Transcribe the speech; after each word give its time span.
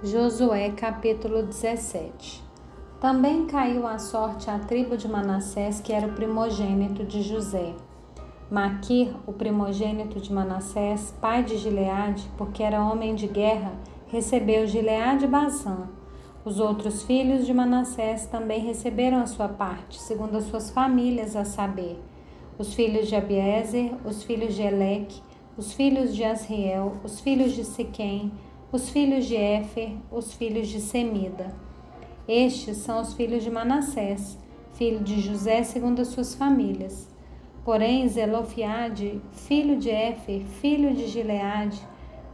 Josué 0.00 0.70
capítulo 0.76 1.42
17 1.42 2.40
Também 3.00 3.46
caiu 3.46 3.84
a 3.84 3.98
sorte 3.98 4.48
à 4.48 4.56
tribo 4.56 4.96
de 4.96 5.08
Manassés, 5.08 5.80
que 5.80 5.92
era 5.92 6.06
o 6.06 6.12
primogênito 6.12 7.02
de 7.02 7.20
José. 7.20 7.74
Maquir, 8.48 9.12
o 9.26 9.32
primogênito 9.32 10.20
de 10.20 10.32
Manassés, 10.32 11.12
pai 11.20 11.42
de 11.42 11.56
Gileade, 11.56 12.30
porque 12.38 12.62
era 12.62 12.80
homem 12.80 13.16
de 13.16 13.26
guerra, 13.26 13.72
recebeu 14.06 14.68
Gileade 14.68 15.24
e 15.24 15.28
Bazã. 15.28 15.88
Os 16.44 16.60
outros 16.60 17.02
filhos 17.02 17.44
de 17.44 17.52
Manassés 17.52 18.24
também 18.26 18.60
receberam 18.60 19.18
a 19.18 19.26
sua 19.26 19.48
parte, 19.48 20.00
segundo 20.00 20.36
as 20.36 20.44
suas 20.44 20.70
famílias, 20.70 21.34
a 21.34 21.44
saber, 21.44 22.00
os 22.56 22.72
filhos 22.72 23.08
de 23.08 23.16
Abiezer, 23.16 23.96
os 24.04 24.22
filhos 24.22 24.54
de 24.54 24.62
Eleque, 24.62 25.20
os 25.56 25.72
filhos 25.72 26.14
de 26.14 26.22
Asriel, 26.22 26.92
os 27.02 27.18
filhos 27.18 27.50
de 27.50 27.64
Siquém, 27.64 28.30
os 28.70 28.90
filhos 28.90 29.24
de 29.24 29.34
Éfer, 29.34 29.92
os 30.12 30.34
filhos 30.34 30.68
de 30.68 30.78
Semida. 30.78 31.54
Estes 32.28 32.76
são 32.76 33.00
os 33.00 33.14
filhos 33.14 33.42
de 33.42 33.50
Manassés, 33.50 34.38
filho 34.74 35.00
de 35.00 35.18
José 35.22 35.62
segundo 35.62 36.02
as 36.02 36.08
suas 36.08 36.34
famílias. 36.34 37.08
Porém, 37.64 38.06
Zelofiade, 38.06 39.22
filho 39.32 39.78
de 39.78 39.88
Éfer, 39.88 40.44
filho 40.60 40.94
de 40.94 41.06
Gileade, 41.06 41.80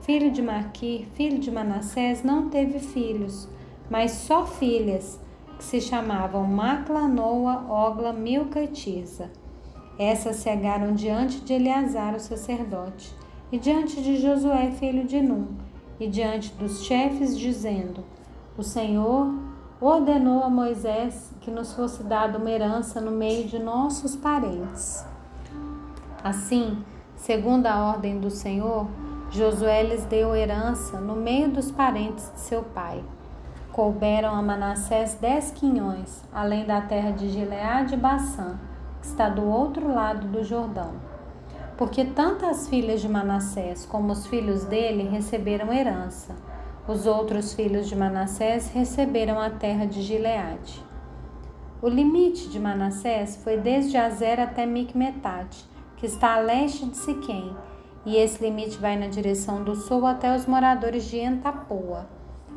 filho 0.01 0.33
de 0.33 0.43
Maquir, 0.43 1.07
filho 1.15 1.39
de 1.39 1.53
Manassés, 1.53 2.25
não 2.25 2.49
teve 2.51 2.81
filhos, 2.81 3.49
mas 3.89 4.11
só 4.11 4.45
filhas, 4.45 5.21
que 5.57 5.63
se 5.63 5.81
chamavam 5.81 6.43
Macla, 6.45 7.07
Noa, 7.07 7.65
Ogla, 7.71 8.13
Milca 8.13 8.61
e 8.61 8.67
Tisa. 8.67 9.31
Essas 9.97 10.37
cegaram 10.37 10.95
diante 10.95 11.41
de 11.43 11.53
Eleazar, 11.53 12.17
o 12.17 12.19
sacerdote, 12.21 13.15
e 13.53 13.59
diante 13.59 14.03
de 14.03 14.17
Josué, 14.17 14.73
filho 14.73 15.05
de 15.05 15.21
Num, 15.23 15.47
e 15.99 16.09
diante 16.09 16.53
dos 16.55 16.83
chefes, 16.85 17.39
dizendo: 17.39 18.05
O 18.57 18.63
Senhor 18.63 19.33
ordenou 19.81 20.43
a 20.43 20.51
Moisés 20.51 21.33
que 21.41 21.51
nos 21.51 21.75
fosse 21.75 22.03
dada 22.03 22.39
uma 22.39 22.51
herança 22.51 23.01
no 23.01 23.11
meio 23.11 23.47
de 23.47 23.59
nossos 23.59 24.17
parentes. 24.17 25.05
Assim, 26.23 26.83
segundo 27.17 27.67
a 27.67 27.85
ordem 27.91 28.19
do 28.19 28.31
Senhor, 28.31 28.87
Josué 29.31 29.83
lhes 29.83 30.05
deu 30.05 30.35
herança 30.35 31.01
no 31.01 31.17
meio 31.17 31.51
dos 31.51 31.71
parentes 31.71 32.31
de 32.33 32.41
seu 32.41 32.63
pai. 32.63 33.03
Couberam 33.73 34.33
a 34.35 34.41
Manassés 34.41 35.19
dez 35.21 35.51
quinhões, 35.51 36.23
além 36.33 36.65
da 36.65 36.81
terra 36.81 37.11
de 37.11 37.29
Gileade 37.29 37.95
e 37.95 37.97
Bassã, 37.97 38.59
que 39.01 39.09
está 39.09 39.29
do 39.29 39.45
outro 39.45 39.93
lado 39.93 40.29
do 40.29 40.45
Jordão 40.45 41.14
porque 41.77 42.05
tanto 42.05 42.47
as 42.47 42.69
filhas 42.69 43.01
de 43.01 43.09
Manassés 43.09 43.85
como 43.85 44.13
os 44.13 44.27
filhos 44.27 44.65
dele 44.65 45.09
receberam 45.09 45.73
herança. 45.73 46.35
Os 46.87 47.07
outros 47.07 47.55
filhos 47.55 47.89
de 47.89 47.97
Manassés 47.97 48.69
receberam 48.69 49.41
a 49.41 49.51
terra 49.51 49.87
de 49.87 50.03
Gileade. 50.03 50.85
O 51.83 51.89
limite 51.89 52.49
de 52.49 52.61
Manassés 52.61 53.37
foi 53.37 53.57
desde 53.57 53.97
Azer 53.97 54.39
até 54.39 54.65
Micmetate, 54.65 55.65
que 55.97 56.07
está 56.07 56.35
a 56.35 56.41
leste 56.41 56.87
de 56.87 56.97
Siquém, 56.97 57.57
e 58.07 58.17
esse 58.17 58.43
limite 58.43 58.79
vai 58.79 58.97
na 58.97 59.07
direção 59.07 59.65
do 59.65 59.75
sul 59.75 60.07
até 60.07 60.35
os 60.35 60.47
moradores 60.47 61.05
de 61.05 61.19
Entapoa. 61.19 62.07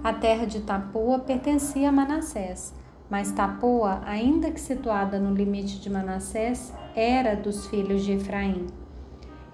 A 0.04 0.14
terra 0.14 0.46
de 0.46 0.62
Tapoa 0.62 1.20
pertencia 1.20 1.90
a 1.90 1.92
Manassés, 1.92 2.74
mas 3.10 3.32
Tapoa, 3.32 4.02
ainda 4.06 4.52
que 4.52 4.60
situada 4.60 5.20
no 5.20 5.34
limite 5.34 5.80
de 5.80 5.90
Manassés, 5.90 6.74
era 6.96 7.36
dos 7.36 7.66
filhos 7.68 8.04
de 8.04 8.14
Efraim. 8.14 8.68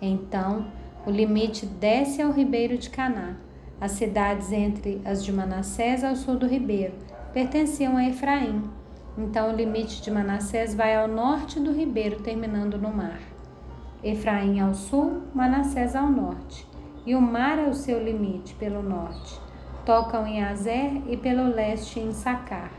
Então, 0.05 0.65
o 1.07 1.09
limite 1.09 1.65
desce 1.65 2.21
ao 2.21 2.29
ribeiro 2.29 2.77
de 2.77 2.89
Caná. 2.89 3.37
As 3.79 3.93
cidades 3.93 4.51
entre 4.51 5.01
as 5.05 5.23
de 5.23 5.31
Manassés 5.31 6.03
ao 6.03 6.13
sul 6.13 6.35
do 6.35 6.45
ribeiro 6.45 6.93
pertenciam 7.33 7.95
a 7.95 8.05
Efraim. 8.05 8.63
Então, 9.17 9.49
o 9.49 9.55
limite 9.55 10.01
de 10.01 10.11
Manassés 10.11 10.75
vai 10.75 10.93
ao 10.93 11.07
norte 11.07 11.57
do 11.57 11.71
ribeiro, 11.71 12.21
terminando 12.21 12.77
no 12.77 12.93
mar. 12.93 13.21
Efraim 14.03 14.59
ao 14.59 14.73
sul, 14.73 15.21
Manassés 15.33 15.95
ao 15.95 16.11
norte. 16.11 16.67
E 17.05 17.15
o 17.15 17.21
mar 17.21 17.57
é 17.57 17.69
o 17.69 17.73
seu 17.73 18.03
limite 18.03 18.53
pelo 18.55 18.83
norte. 18.83 19.39
Tocam 19.85 20.27
em 20.27 20.43
Azer 20.43 21.01
e 21.07 21.15
pelo 21.15 21.47
leste 21.47 21.99
em 22.01 22.11
Sacar. 22.11 22.71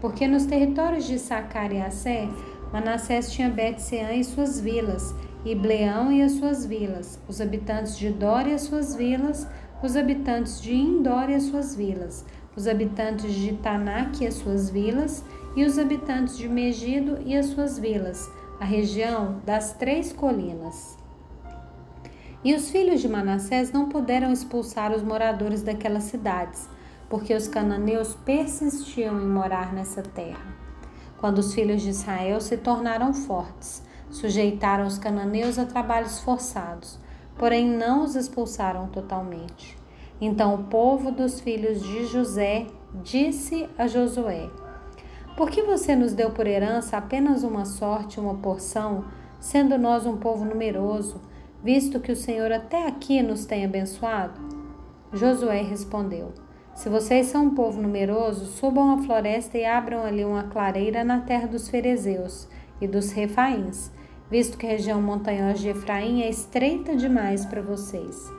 Porque 0.00 0.26
nos 0.26 0.46
territórios 0.46 1.04
de 1.04 1.18
Sacar 1.18 1.70
e 1.70 1.82
Assé, 1.82 2.28
Manassés 2.72 3.30
tinha 3.30 3.50
Bet-Seã 3.50 4.12
e 4.14 4.24
suas 4.24 4.58
vilas, 4.58 5.14
e 5.44 5.54
Bleão 5.54 6.12
e 6.12 6.22
as 6.22 6.32
suas 6.32 6.64
vilas, 6.64 7.18
os 7.28 7.40
habitantes 7.40 7.98
de 7.98 8.10
Dor 8.10 8.46
e 8.46 8.54
as 8.54 8.62
suas 8.62 8.94
vilas, 8.94 9.46
os 9.82 9.96
habitantes 9.96 10.60
de 10.60 10.74
Indor 10.74 11.28
e 11.28 11.34
as 11.34 11.44
suas 11.44 11.74
vilas, 11.74 12.24
os 12.56 12.68
habitantes 12.68 13.34
de 13.34 13.54
Tanak 13.54 14.22
e 14.22 14.26
as 14.26 14.34
suas 14.34 14.70
vilas, 14.70 15.24
e 15.56 15.64
os 15.64 15.78
habitantes 15.78 16.38
de 16.38 16.48
Megido 16.48 17.18
e 17.24 17.36
as 17.36 17.46
suas 17.46 17.78
vilas, 17.78 18.30
a 18.60 18.64
região 18.64 19.40
das 19.44 19.72
três 19.72 20.12
colinas. 20.12 20.96
E 22.44 22.54
os 22.54 22.70
filhos 22.70 23.00
de 23.00 23.08
Manassés 23.08 23.70
não 23.70 23.88
puderam 23.88 24.32
expulsar 24.32 24.92
os 24.92 25.02
moradores 25.02 25.62
daquelas 25.62 26.04
cidades, 26.04 26.68
porque 27.08 27.34
os 27.34 27.46
cananeus 27.46 28.14
persistiam 28.24 29.20
em 29.20 29.26
morar 29.26 29.72
nessa 29.72 30.02
terra. 30.02 30.56
Quando 31.18 31.38
os 31.38 31.54
filhos 31.54 31.82
de 31.82 31.90
Israel 31.90 32.40
se 32.40 32.56
tornaram 32.56 33.12
fortes, 33.12 33.82
Sujeitaram 34.12 34.86
os 34.86 34.98
cananeus 34.98 35.58
a 35.58 35.64
trabalhos 35.64 36.20
forçados, 36.20 36.98
porém 37.38 37.66
não 37.66 38.04
os 38.04 38.14
expulsaram 38.14 38.86
totalmente. 38.88 39.78
Então 40.20 40.54
o 40.54 40.64
povo 40.64 41.10
dos 41.10 41.40
filhos 41.40 41.82
de 41.82 42.04
José 42.04 42.66
disse 43.02 43.66
a 43.78 43.86
Josué: 43.86 44.50
Por 45.34 45.50
que 45.50 45.62
você 45.62 45.96
nos 45.96 46.12
deu 46.12 46.30
por 46.30 46.46
herança 46.46 46.98
apenas 46.98 47.42
uma 47.42 47.64
sorte, 47.64 48.20
uma 48.20 48.34
porção, 48.34 49.06
sendo 49.40 49.78
nós 49.78 50.04
um 50.04 50.18
povo 50.18 50.44
numeroso, 50.44 51.18
visto 51.64 51.98
que 51.98 52.12
o 52.12 52.16
Senhor 52.16 52.52
até 52.52 52.86
aqui 52.86 53.22
nos 53.22 53.46
tem 53.46 53.64
abençoado? 53.64 54.38
Josué 55.10 55.62
respondeu: 55.62 56.34
Se 56.74 56.90
vocês 56.90 57.28
são 57.28 57.46
um 57.46 57.54
povo 57.54 57.80
numeroso, 57.80 58.44
subam 58.44 58.92
à 58.92 58.98
floresta 58.98 59.56
e 59.56 59.64
abram 59.64 60.04
ali 60.04 60.22
uma 60.22 60.44
clareira 60.44 61.02
na 61.02 61.20
terra 61.20 61.48
dos 61.48 61.70
ferezeus 61.70 62.46
e 62.78 62.86
dos 62.86 63.10
refaíns 63.10 63.90
visto 64.30 64.56
que 64.56 64.66
a 64.66 64.70
região 64.70 65.00
montanhosa 65.00 65.58
de 65.58 65.68
Efraim 65.68 66.22
é 66.22 66.30
estreita 66.30 66.96
demais 66.96 67.44
para 67.44 67.62
vocês. 67.62 68.30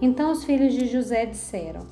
Então 0.00 0.30
os 0.30 0.44
filhos 0.44 0.74
de 0.74 0.86
José 0.86 1.26
disseram: 1.26 1.86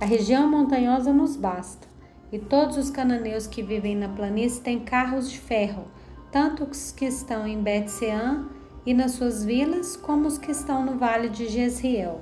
A 0.00 0.04
região 0.04 0.50
montanhosa 0.50 1.12
nos 1.12 1.36
basta, 1.36 1.86
e 2.32 2.38
todos 2.38 2.76
os 2.76 2.90
cananeus 2.90 3.46
que 3.46 3.62
vivem 3.62 3.94
na 3.96 4.08
planície 4.08 4.60
têm 4.60 4.80
carros 4.80 5.30
de 5.30 5.38
ferro, 5.38 5.84
tanto 6.32 6.64
os 6.64 6.90
que 6.90 7.04
estão 7.04 7.46
em 7.46 7.62
Bet-Sean 7.62 8.48
e 8.84 8.92
nas 8.92 9.12
suas 9.12 9.44
vilas, 9.44 9.96
como 9.96 10.26
os 10.26 10.36
que 10.36 10.50
estão 10.50 10.84
no 10.84 10.96
vale 10.96 11.28
de 11.28 11.48
Jezreel. 11.48 12.20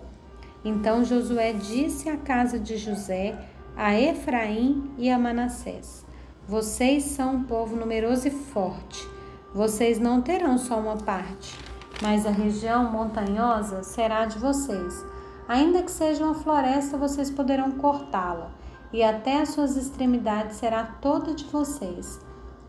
Então 0.64 1.04
Josué 1.04 1.52
disse 1.52 2.08
à 2.08 2.16
casa 2.16 2.58
de 2.58 2.76
José, 2.76 3.36
a 3.76 3.98
Efraim 3.98 4.90
e 4.98 5.10
a 5.10 5.18
Manassés: 5.18 6.04
Vocês 6.46 7.04
são 7.04 7.36
um 7.36 7.44
povo 7.44 7.74
numeroso 7.74 8.28
e 8.28 8.30
forte. 8.30 9.11
Vocês 9.54 9.98
não 9.98 10.22
terão 10.22 10.56
só 10.56 10.78
uma 10.78 10.96
parte, 10.96 11.58
mas 12.00 12.24
a 12.24 12.30
região 12.30 12.90
montanhosa 12.90 13.82
será 13.82 14.24
de 14.24 14.38
vocês. 14.38 15.04
Ainda 15.46 15.82
que 15.82 15.90
seja 15.90 16.24
uma 16.24 16.34
floresta, 16.34 16.96
vocês 16.96 17.30
poderão 17.30 17.72
cortá-la, 17.72 18.50
e 18.90 19.02
até 19.02 19.42
as 19.42 19.50
suas 19.50 19.76
extremidades 19.76 20.56
será 20.56 20.84
toda 20.84 21.34
de 21.34 21.44
vocês, 21.44 22.18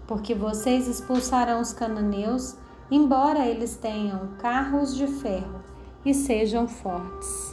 porque 0.06 0.36
vocês 0.36 0.88
expulsarão 0.88 1.62
os 1.62 1.72
cananeus, 1.72 2.58
embora 2.92 3.46
eles 3.46 3.78
tenham 3.78 4.32
carros 4.40 4.94
de 4.94 5.08
ferro 5.08 5.62
e 6.06 6.14
sejam 6.14 6.68
fortes. 6.68 7.53